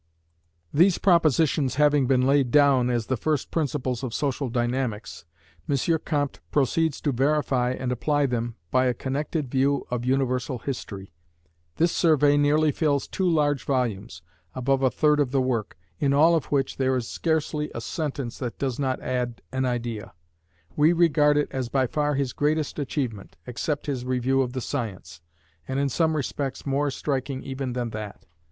[0.73, 5.25] These propositions having been laid down as the first principles of social dynamics,
[5.69, 5.77] M.
[6.03, 11.13] Comte proceeds to verify and apply them by a connected view of universal history.
[11.75, 14.23] This survey nearly fills two large volumes,
[14.55, 18.39] above a third of the work, in all of which there is scarcely a sentence
[18.39, 20.13] that does not add an idea.
[20.75, 25.21] We regard it as by far his greatest achievement, except his review of the sciences,
[25.67, 28.25] and in some respects more striking even than that.